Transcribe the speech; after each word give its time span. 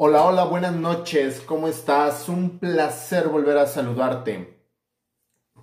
Hola, 0.00 0.22
hola, 0.22 0.44
buenas 0.44 0.76
noches, 0.76 1.40
¿cómo 1.40 1.66
estás? 1.66 2.28
Un 2.28 2.60
placer 2.60 3.26
volver 3.26 3.58
a 3.58 3.66
saludarte. 3.66 4.62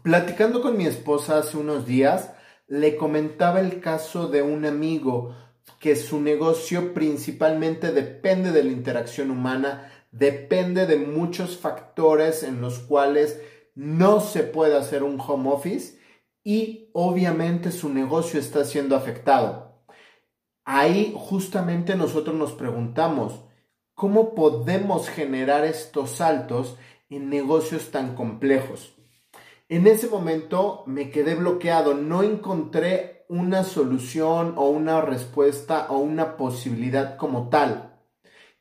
Platicando 0.03 0.61
con 0.61 0.75
mi 0.75 0.85
esposa 0.85 1.37
hace 1.37 1.55
unos 1.55 1.85
días, 1.85 2.33
le 2.67 2.97
comentaba 2.97 3.61
el 3.61 3.79
caso 3.79 4.27
de 4.27 4.41
un 4.41 4.65
amigo 4.65 5.33
que 5.79 5.95
su 5.95 6.19
negocio 6.19 6.93
principalmente 6.93 7.93
depende 7.93 8.51
de 8.51 8.65
la 8.65 8.73
interacción 8.73 9.31
humana, 9.31 9.89
depende 10.11 10.85
de 10.85 10.97
muchos 10.97 11.55
factores 11.55 12.43
en 12.43 12.59
los 12.59 12.79
cuales 12.79 13.39
no 13.73 14.19
se 14.19 14.43
puede 14.43 14.75
hacer 14.75 15.03
un 15.03 15.17
home 15.17 15.49
office 15.49 15.97
y 16.43 16.89
obviamente 16.91 17.71
su 17.71 17.87
negocio 17.87 18.41
está 18.41 18.65
siendo 18.65 18.97
afectado. 18.97 19.81
Ahí 20.65 21.15
justamente 21.17 21.95
nosotros 21.95 22.35
nos 22.35 22.51
preguntamos, 22.51 23.44
¿Cómo 23.95 24.35
podemos 24.35 25.07
generar 25.07 25.63
estos 25.63 26.11
saltos 26.11 26.77
en 27.09 27.29
negocios 27.29 27.91
tan 27.91 28.13
complejos? 28.13 28.93
En 29.69 29.87
ese 29.87 30.09
momento 30.09 30.83
me 30.85 31.09
quedé 31.09 31.35
bloqueado, 31.35 31.93
no 31.93 32.21
encontré 32.21 33.25
una 33.29 33.63
solución 33.63 34.55
o 34.57 34.67
una 34.67 34.99
respuesta 34.99 35.87
o 35.89 35.99
una 35.99 36.35
posibilidad 36.35 37.15
como 37.15 37.47
tal. 37.47 37.97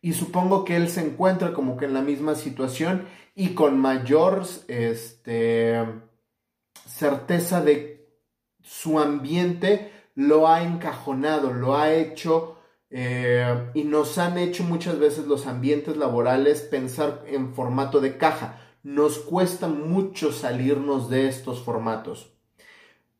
Y 0.00 0.12
supongo 0.12 0.64
que 0.64 0.77
él 0.77 0.88
se 0.88 1.05
encuentra 1.05 1.52
como 1.52 1.77
que 1.77 1.86
en 1.86 1.94
la 1.94 2.00
misma 2.00 2.36
situación 2.36 3.08
y 3.34 3.55
con 3.55 3.77
mayor 3.77 4.44
este, 4.69 5.84
certeza 6.86 7.60
de 7.60 8.08
su 8.62 9.00
ambiente 9.00 9.91
lo 10.14 10.46
ha 10.46 10.62
encajonado, 10.62 11.52
lo 11.52 11.77
ha 11.77 11.92
hecho 11.92 12.53
eh, 12.96 13.72
y 13.74 13.82
nos 13.82 14.18
han 14.18 14.38
hecho 14.38 14.62
muchas 14.62 15.00
veces 15.00 15.26
los 15.26 15.48
ambientes 15.48 15.96
laborales 15.96 16.60
pensar 16.60 17.24
en 17.26 17.52
formato 17.52 18.00
de 18.00 18.18
caja. 18.18 18.60
Nos 18.84 19.19
cuesta 19.19 19.66
mucho 19.66 20.30
salirnos 20.30 21.10
de 21.10 21.27
estos 21.27 21.60
formatos. 21.60 22.36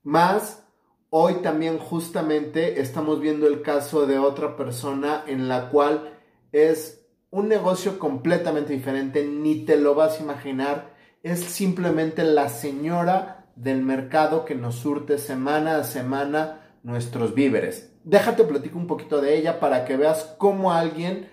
Más, 0.04 0.64
hoy 1.10 1.42
también 1.42 1.78
justamente 1.78 2.80
estamos 2.80 3.20
viendo 3.20 3.48
el 3.48 3.62
caso 3.62 4.06
de 4.06 4.20
otra 4.20 4.56
persona 4.56 5.24
en 5.26 5.48
la 5.48 5.70
cual 5.70 6.20
es 6.52 7.04
un 7.30 7.48
negocio 7.48 7.98
completamente 7.98 8.74
diferente, 8.74 9.27
ni 9.27 9.64
te 9.64 9.77
lo 9.77 9.96
vas 9.96 10.20
a 10.20 10.22
imaginar. 10.22 10.94
Es 11.24 11.40
simplemente 11.40 12.22
la 12.22 12.48
señora 12.48 13.50
del 13.56 13.82
mercado 13.82 14.44
que 14.44 14.54
nos 14.54 14.77
surte 14.77 15.18
semana 15.18 15.78
a 15.78 15.82
semana 15.82 16.77
nuestros 16.84 17.34
víveres. 17.34 17.93
Déjate 18.05 18.44
platico 18.44 18.78
un 18.78 18.86
poquito 18.86 19.22
de 19.22 19.34
ella 19.36 19.58
para 19.58 19.86
que 19.86 19.97
veas 19.97 20.34
cómo 20.36 20.72
alguien 20.72 21.28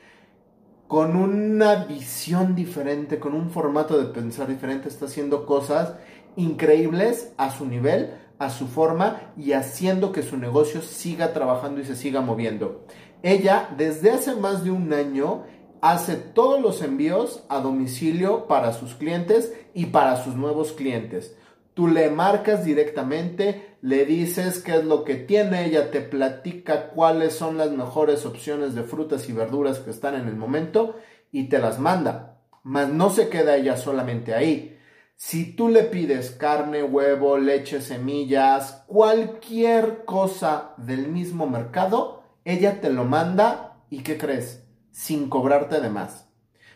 con 0.88 1.18
una 1.18 1.84
visión 1.84 2.56
diferente, 2.56 3.20
con 3.20 3.34
un 3.34 3.50
formato 3.50 3.98
de 3.98 4.14
pensar 4.14 4.48
diferente, 4.48 4.88
está 4.88 5.06
haciendo 5.06 5.46
cosas 5.46 5.96
increíbles 6.38 7.34
a 7.38 7.52
su 7.52 7.66
nivel, 7.66 8.14
a 8.40 8.50
su 8.50 8.68
forma 8.68 9.34
y 9.38 9.52
haciendo 9.52 10.14
que 10.14 10.24
su 10.24 10.38
negocio 10.38 10.82
siga 10.82 11.34
trabajando 11.34 11.82
y 11.82 11.86
se 11.86 11.98
siga 11.98 12.22
moviendo. 12.22 12.86
Ella 13.22 13.70
desde 13.78 14.12
hace 14.12 14.36
más 14.36 14.64
de 14.64 14.72
un 14.72 14.94
año 14.94 15.44
hace 15.82 16.16
todos 16.16 16.62
los 16.62 16.82
envíos 16.82 17.44
a 17.50 17.60
domicilio 17.60 18.48
para 18.48 18.72
sus 18.72 18.96
clientes 18.96 19.54
y 19.74 19.88
para 19.88 20.24
sus 20.24 20.36
nuevos 20.36 20.72
clientes. 20.72 21.36
Tú 21.74 21.88
le 21.88 22.10
marcas 22.10 22.66
directamente, 22.66 23.78
le 23.82 24.06
dices 24.06 24.60
qué 24.60 24.76
es 24.76 24.86
lo 24.86 25.06
que 25.06 25.16
tiene, 25.16 25.66
ella 25.66 25.90
te 25.90 26.02
platica 26.02 26.90
cuáles 26.90 27.34
son 27.34 27.58
las 27.58 27.72
mejores 27.72 28.26
opciones 28.26 28.76
de 28.76 28.84
frutas 28.84 29.30
y 29.30 29.34
verduras 29.34 29.80
que 29.80 29.90
están 29.90 30.16
en 30.16 30.28
el 30.28 30.36
momento 30.36 30.98
y 31.32 31.50
te 31.50 31.60
las 31.60 31.80
manda. 31.80 32.40
Mas 32.64 32.90
no 32.90 33.10
se 33.10 33.30
queda 33.30 33.56
ella 33.56 33.78
solamente 33.78 34.36
ahí. 34.36 34.78
Si 35.16 35.56
tú 35.56 35.70
le 35.70 35.84
pides 35.84 36.32
carne, 36.32 36.84
huevo, 36.84 37.38
leche, 37.38 37.80
semillas, 37.80 38.84
cualquier 38.88 40.04
cosa 40.04 40.74
del 40.78 41.08
mismo 41.08 41.48
mercado, 41.48 42.24
ella 42.44 42.82
te 42.82 42.90
lo 42.90 43.06
manda 43.06 43.84
y 43.90 44.04
¿qué 44.04 44.18
crees? 44.18 44.64
Sin 44.92 45.30
cobrarte 45.30 45.80
de 45.80 45.90
más. 45.90 46.28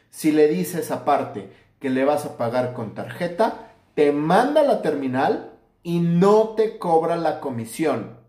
Si 0.09 0.31
le 0.31 0.47
dices 0.47 0.91
aparte 0.91 1.51
que 1.79 1.89
le 1.89 2.05
vas 2.05 2.25
a 2.25 2.37
pagar 2.37 2.73
con 2.73 2.93
tarjeta, 2.93 3.64
te 3.95 4.11
manda 4.11 4.61
la 4.61 4.81
terminal 4.81 5.57
y 5.81 5.99
no 5.99 6.49
te 6.49 6.77
cobra 6.77 7.15
la 7.15 7.39
comisión. 7.39 8.19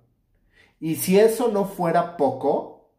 Y 0.78 0.96
si 0.96 1.18
eso 1.18 1.48
no 1.48 1.64
fuera 1.64 2.16
poco, 2.16 2.92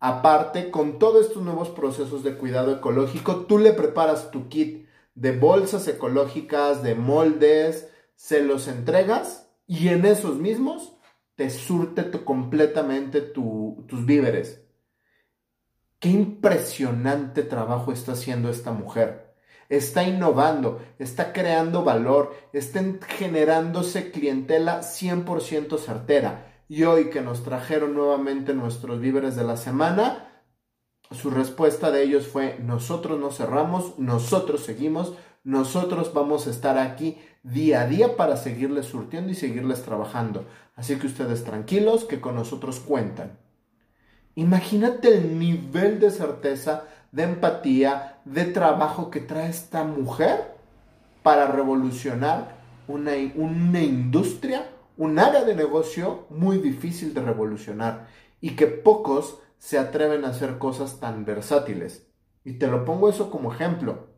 aparte, 0.00 0.70
con 0.70 0.98
todos 0.98 1.26
estos 1.26 1.42
nuevos 1.42 1.68
procesos 1.70 2.24
de 2.24 2.36
cuidado 2.36 2.72
ecológico, 2.72 3.46
tú 3.46 3.58
le 3.58 3.72
preparas 3.72 4.30
tu 4.30 4.48
kit 4.48 4.88
de 5.14 5.36
bolsas 5.38 5.86
ecológicas, 5.86 6.82
de 6.82 6.94
moldes, 6.94 7.88
se 8.16 8.42
los 8.42 8.68
entregas 8.68 9.48
y 9.66 9.88
en 9.88 10.04
esos 10.04 10.36
mismos 10.36 10.96
te 11.36 11.48
surte 11.48 12.10
completamente 12.24 13.20
tus 13.20 14.04
víveres. 14.04 14.62
Qué 16.00 16.08
impresionante 16.08 17.42
trabajo 17.42 17.92
está 17.92 18.12
haciendo 18.12 18.50
esta 18.50 18.72
mujer 18.72 19.29
está 19.70 20.02
innovando, 20.02 20.82
está 20.98 21.32
creando 21.32 21.84
valor, 21.84 22.34
está 22.52 22.82
generándose 23.08 24.10
clientela 24.10 24.80
100% 24.80 25.78
certera. 25.78 26.46
Y 26.68 26.84
hoy 26.84 27.08
que 27.08 27.22
nos 27.22 27.42
trajeron 27.42 27.94
nuevamente 27.94 28.52
nuestros 28.52 29.00
víveres 29.00 29.36
de 29.36 29.44
la 29.44 29.56
semana, 29.56 30.26
su 31.10 31.30
respuesta 31.30 31.90
de 31.90 32.02
ellos 32.02 32.26
fue, 32.26 32.58
nosotros 32.60 33.18
no 33.18 33.30
cerramos, 33.30 33.98
nosotros 33.98 34.62
seguimos, 34.62 35.14
nosotros 35.42 36.12
vamos 36.12 36.46
a 36.46 36.50
estar 36.50 36.76
aquí 36.78 37.18
día 37.42 37.82
a 37.82 37.86
día 37.86 38.16
para 38.16 38.36
seguirles 38.36 38.86
surtiendo 38.86 39.32
y 39.32 39.34
seguirles 39.34 39.82
trabajando. 39.82 40.44
Así 40.76 40.96
que 40.96 41.06
ustedes 41.06 41.44
tranquilos 41.44 42.04
que 42.04 42.20
con 42.20 42.34
nosotros 42.34 42.80
cuentan. 42.80 43.38
Imagínate 44.34 45.16
el 45.16 45.38
nivel 45.38 45.98
de 46.00 46.10
certeza 46.10 46.84
de 47.12 47.24
empatía, 47.24 48.20
de 48.24 48.44
trabajo 48.44 49.10
que 49.10 49.20
trae 49.20 49.48
esta 49.48 49.84
mujer 49.84 50.54
para 51.22 51.46
revolucionar 51.46 52.56
una, 52.88 53.12
una 53.34 53.82
industria, 53.82 54.68
un 54.96 55.18
área 55.18 55.44
de 55.44 55.54
negocio 55.54 56.26
muy 56.30 56.58
difícil 56.58 57.14
de 57.14 57.22
revolucionar 57.22 58.08
y 58.40 58.56
que 58.56 58.66
pocos 58.66 59.38
se 59.58 59.78
atreven 59.78 60.24
a 60.24 60.28
hacer 60.28 60.58
cosas 60.58 61.00
tan 61.00 61.24
versátiles. 61.24 62.06
Y 62.44 62.54
te 62.54 62.66
lo 62.66 62.84
pongo 62.84 63.08
eso 63.10 63.30
como 63.30 63.52
ejemplo. 63.52 64.08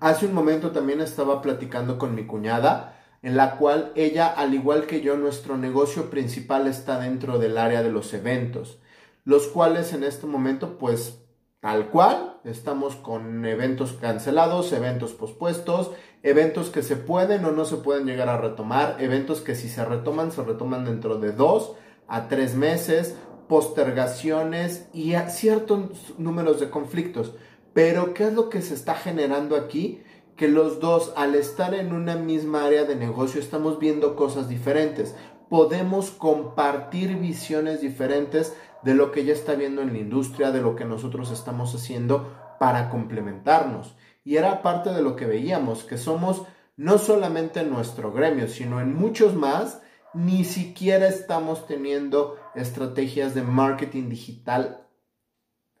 Hace 0.00 0.26
un 0.26 0.34
momento 0.34 0.72
también 0.72 1.00
estaba 1.00 1.40
platicando 1.40 1.98
con 1.98 2.14
mi 2.14 2.26
cuñada, 2.26 2.96
en 3.22 3.36
la 3.36 3.56
cual 3.56 3.92
ella, 3.94 4.26
al 4.26 4.54
igual 4.54 4.86
que 4.86 5.00
yo, 5.00 5.16
nuestro 5.16 5.56
negocio 5.56 6.10
principal 6.10 6.66
está 6.66 6.98
dentro 6.98 7.38
del 7.38 7.58
área 7.58 7.82
de 7.82 7.90
los 7.90 8.12
eventos, 8.14 8.78
los 9.24 9.46
cuales 9.48 9.92
en 9.92 10.04
este 10.04 10.26
momento 10.26 10.78
pues 10.78 11.20
Tal 11.60 11.90
cual, 11.90 12.36
estamos 12.44 12.94
con 12.94 13.44
eventos 13.44 13.94
cancelados, 13.94 14.72
eventos 14.72 15.12
pospuestos, 15.12 15.90
eventos 16.22 16.70
que 16.70 16.84
se 16.84 16.94
pueden 16.94 17.44
o 17.46 17.50
no 17.50 17.64
se 17.64 17.78
pueden 17.78 18.06
llegar 18.06 18.28
a 18.28 18.36
retomar, 18.36 18.98
eventos 19.00 19.40
que 19.40 19.56
si 19.56 19.68
se 19.68 19.84
retoman, 19.84 20.30
se 20.30 20.44
retoman 20.44 20.84
dentro 20.84 21.18
de 21.18 21.32
dos 21.32 21.72
a 22.06 22.28
tres 22.28 22.54
meses, 22.54 23.16
postergaciones 23.48 24.88
y 24.92 25.14
ciertos 25.30 26.14
números 26.16 26.60
de 26.60 26.70
conflictos. 26.70 27.34
Pero, 27.72 28.14
¿qué 28.14 28.28
es 28.28 28.34
lo 28.34 28.50
que 28.50 28.62
se 28.62 28.74
está 28.74 28.94
generando 28.94 29.56
aquí? 29.56 30.00
Que 30.36 30.46
los 30.46 30.78
dos, 30.78 31.12
al 31.16 31.34
estar 31.34 31.74
en 31.74 31.92
una 31.92 32.14
misma 32.14 32.66
área 32.66 32.84
de 32.84 32.94
negocio, 32.94 33.40
estamos 33.40 33.80
viendo 33.80 34.14
cosas 34.14 34.48
diferentes. 34.48 35.16
Podemos 35.48 36.10
compartir 36.10 37.16
visiones 37.16 37.80
diferentes 37.80 38.54
de 38.82 38.94
lo 38.94 39.12
que 39.12 39.24
ya 39.24 39.32
está 39.32 39.54
viendo 39.54 39.82
en 39.82 39.92
la 39.92 39.98
industria, 39.98 40.50
de 40.50 40.60
lo 40.60 40.76
que 40.76 40.84
nosotros 40.84 41.30
estamos 41.30 41.74
haciendo 41.74 42.34
para 42.58 42.90
complementarnos. 42.90 43.96
Y 44.24 44.36
era 44.36 44.62
parte 44.62 44.90
de 44.90 45.02
lo 45.02 45.16
que 45.16 45.26
veíamos, 45.26 45.84
que 45.84 45.98
somos 45.98 46.42
no 46.76 46.98
solamente 46.98 47.60
en 47.60 47.70
nuestro 47.70 48.12
gremio, 48.12 48.48
sino 48.48 48.80
en 48.80 48.94
muchos 48.94 49.34
más, 49.34 49.82
ni 50.14 50.44
siquiera 50.44 51.08
estamos 51.08 51.66
teniendo 51.66 52.36
estrategias 52.54 53.34
de 53.34 53.42
marketing 53.42 54.08
digital 54.08 54.84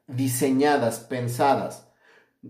diseñadas, 0.08 1.00
pensadas. 1.00 1.92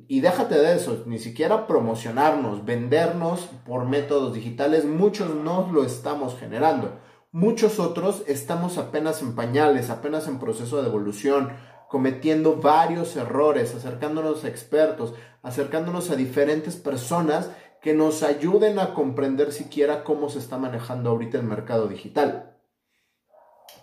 Y 0.07 0.21
déjate 0.21 0.59
de 0.59 0.77
eso, 0.77 1.03
ni 1.07 1.19
siquiera 1.19 1.67
promocionarnos, 1.67 2.65
vendernos 2.65 3.49
por 3.67 3.87
métodos 3.87 4.35
digitales, 4.35 4.85
muchos 4.85 5.35
no 5.35 5.71
lo 5.73 5.85
estamos 5.85 6.39
generando. 6.39 7.01
Muchos 7.31 7.79
otros 7.79 8.23
estamos 8.27 8.79
apenas 8.79 9.21
en 9.21 9.35
pañales, 9.35 9.91
apenas 9.91 10.27
en 10.29 10.39
proceso 10.39 10.81
de 10.81 10.89
evolución, 10.89 11.53
cometiendo 11.87 12.57
varios 12.57 13.17
errores, 13.17 13.75
acercándonos 13.75 14.45
a 14.45 14.49
expertos, 14.49 15.13
acercándonos 15.43 16.11
a 16.11 16.17
diferentes 16.17 16.77
personas 16.77 17.51
que 17.83 17.93
nos 17.93 18.23
ayuden 18.23 18.79
a 18.79 18.95
comprender 18.95 19.53
siquiera 19.53 20.05
cómo 20.05 20.31
se 20.31 20.39
está 20.39 20.57
manejando 20.57 21.11
ahorita 21.11 21.37
el 21.37 21.45
mercado 21.45 21.87
digital. 21.87 22.57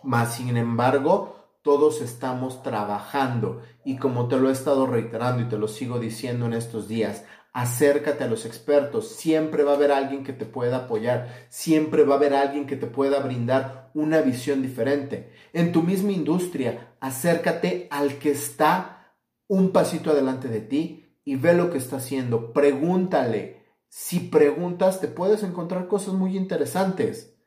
Más 0.02 0.34
sin 0.34 0.58
embargo, 0.58 1.36
todos 1.62 2.02
estamos 2.02 2.64
trabajando 2.64 3.62
y 3.84 3.98
como 3.98 4.28
te 4.28 4.38
lo 4.38 4.50
he 4.50 4.54
estado 4.54 4.88
reiterando 4.88 5.44
y 5.44 5.50
te 5.50 5.58
lo 5.58 5.68
sigo 5.68 6.00
diciendo 6.00 6.48
en 6.48 6.54
estos 6.54 6.88
días, 6.88 7.26
acércate 7.56 8.26
a 8.26 8.28
los 8.28 8.46
expertos, 8.46 9.16
siempre 9.16 9.64
va 9.64 9.72
a 9.72 9.76
haber 9.76 9.94
alguien 9.94 10.26
que 10.26 10.34
te 10.34 10.44
pueda 10.44 10.76
apoyar, 10.76 11.48
siempre 11.48 12.04
va 12.04 12.16
a 12.16 12.18
haber 12.18 12.34
alguien 12.34 12.68
que 12.68 12.76
te 12.76 12.86
pueda 12.86 13.22
brindar 13.22 13.92
una 13.94 14.20
visión 14.20 14.62
diferente. 14.62 15.32
En 15.54 15.72
tu 15.72 15.82
misma 15.82 16.12
industria, 16.12 16.98
acércate 17.00 17.88
al 17.92 18.16
que 18.16 18.32
está 18.32 19.16
un 19.48 19.72
pasito 19.72 20.12
adelante 20.12 20.50
de 20.50 20.60
ti 20.60 21.18
y 21.24 21.38
ve 21.38 21.54
lo 21.54 21.70
que 21.72 21.78
está 21.78 21.96
haciendo, 21.96 22.52
pregúntale. 22.52 23.64
Si 23.88 24.20
preguntas, 24.20 25.00
te 25.00 25.08
puedes 25.08 25.42
encontrar 25.42 25.88
cosas 25.88 26.14
muy 26.14 26.36
interesantes. 26.36 27.38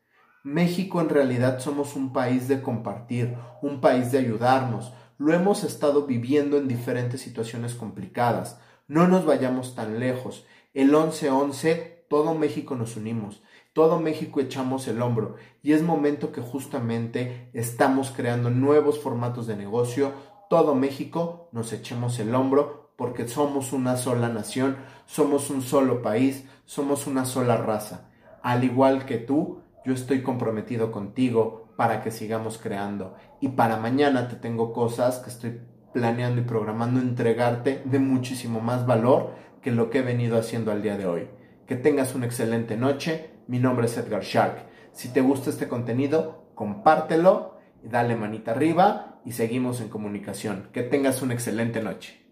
México 0.43 1.02
en 1.02 1.11
realidad 1.11 1.58
somos 1.58 1.96
un 1.96 2.14
país 2.14 2.49
de 2.49 2.62
compartir, 2.62 3.37
un 3.61 3.82
país 3.82 4.11
de 4.11 4.20
ayudarnos. 4.20 4.90
Lo 5.19 5.34
hemos 5.34 5.64
estado 5.64 6.06
viviendo 6.06 6.56
en 6.56 6.66
diferentes 6.66 7.20
situaciones 7.20 7.75
complicadas. 7.75 8.58
No 8.88 9.06
nos 9.06 9.26
vayamos 9.26 9.75
tan 9.75 10.00
lejos. 10.00 10.46
El 10.73 10.94
11-11, 10.94 12.06
todo 12.08 12.35
México 12.35 12.75
nos 12.75 12.96
unimos. 12.96 13.43
Todo 13.75 14.00
México 14.00 14.40
echamos 14.40 14.88
el 14.88 15.02
hombro 15.02 15.37
y 15.62 15.75
es 15.75 15.82
momento 15.82 16.32
que 16.32 16.40
justamente 16.40 17.50
estamos 17.52 18.11
creando 18.11 18.49
nuevos 18.49 18.99
formatos 18.99 19.46
de 19.46 19.56
negocio. 19.56 20.12
Todo 20.49 20.75
México 20.75 21.50
nos 21.52 21.75
echemos 21.75 22.19
el 22.19 22.35
hombro 22.35 22.90
porque 22.96 23.29
somos 23.29 23.75
una 23.75 23.99
sola 23.99 24.31
nación, 24.31 24.79
somos 25.05 25.50
un 25.50 25.61
solo 25.61 26.00
país, 26.00 26.44
somos 26.64 27.06
una 27.06 27.26
sola 27.26 27.58
raza. 27.58 28.08
Al 28.43 28.64
igual 28.64 29.05
que 29.05 29.19
tú, 29.19 29.61
yo 29.85 29.93
estoy 29.93 30.23
comprometido 30.23 30.90
contigo 30.90 31.69
para 31.76 32.02
que 32.02 32.11
sigamos 32.11 32.56
creando. 32.56 33.14
Y 33.40 33.49
para 33.49 33.76
mañana 33.76 34.29
te 34.29 34.37
tengo 34.37 34.73
cosas 34.73 35.19
que 35.19 35.29
estoy 35.29 35.61
planeando 35.93 36.40
y 36.40 36.44
programando 36.44 37.00
entregarte 37.00 37.82
de 37.85 37.99
muchísimo 37.99 38.61
más 38.61 38.87
valor 38.87 39.35
que 39.62 39.70
lo 39.70 39.90
que 39.90 39.99
he 39.99 40.02
venido 40.02 40.38
haciendo 40.38 40.70
al 40.70 40.82
día 40.82 40.96
de 40.96 41.06
hoy. 41.06 41.29
Que 41.67 41.76
tengas 41.76 42.14
una 42.14 42.26
excelente 42.26 42.76
noche. 42.76 43.31
Mi 43.46 43.58
nombre 43.58 43.87
es 43.87 43.96
Edgar 43.96 44.23
Shark. 44.23 44.67
Si 44.93 45.12
te 45.12 45.20
gusta 45.20 45.50
este 45.50 45.69
contenido, 45.69 46.50
compártelo, 46.55 47.58
dale 47.82 48.17
manita 48.17 48.52
arriba 48.52 49.20
y 49.25 49.32
seguimos 49.32 49.81
en 49.81 49.88
comunicación. 49.88 50.69
Que 50.73 50.82
tengas 50.82 51.23
una 51.23 51.35
excelente 51.35 51.82
noche. 51.82 52.27